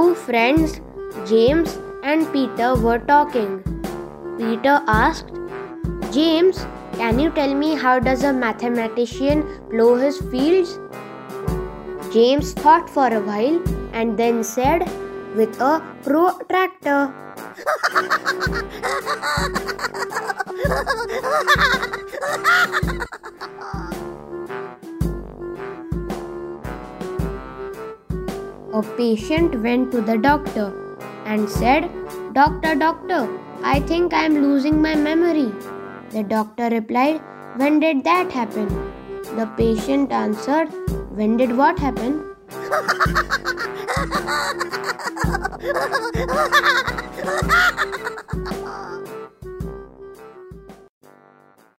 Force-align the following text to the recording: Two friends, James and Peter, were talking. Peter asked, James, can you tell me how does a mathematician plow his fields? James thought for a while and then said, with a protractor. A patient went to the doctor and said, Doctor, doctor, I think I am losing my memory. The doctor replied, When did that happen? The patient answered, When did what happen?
Two 0.00 0.14
friends, 0.14 0.80
James 1.28 1.78
and 2.02 2.26
Peter, 2.32 2.74
were 2.74 3.00
talking. 3.00 3.50
Peter 4.38 4.76
asked, 4.86 5.26
James, 6.10 6.64
can 6.94 7.18
you 7.18 7.30
tell 7.32 7.52
me 7.54 7.74
how 7.74 7.98
does 7.98 8.24
a 8.24 8.32
mathematician 8.32 9.42
plow 9.68 9.96
his 9.96 10.18
fields? 10.30 10.78
James 12.14 12.54
thought 12.54 12.88
for 12.88 13.08
a 13.08 13.20
while 13.20 13.60
and 13.92 14.16
then 14.16 14.42
said, 14.42 14.88
with 15.36 15.60
a 15.60 15.82
protractor. 16.02 17.12
A 28.72 28.82
patient 28.96 29.60
went 29.62 29.90
to 29.90 30.00
the 30.00 30.16
doctor 30.16 30.72
and 31.24 31.50
said, 31.50 31.90
Doctor, 32.32 32.76
doctor, 32.76 33.28
I 33.64 33.80
think 33.80 34.14
I 34.14 34.24
am 34.26 34.34
losing 34.34 34.80
my 34.80 34.94
memory. 34.94 35.52
The 36.10 36.22
doctor 36.22 36.68
replied, 36.68 37.20
When 37.56 37.80
did 37.80 38.04
that 38.04 38.30
happen? 38.30 38.68
The 39.34 39.46
patient 39.56 40.12
answered, 40.12 40.68
When 41.10 41.36
did 41.36 41.56
what 41.56 41.80
happen? 41.80 42.24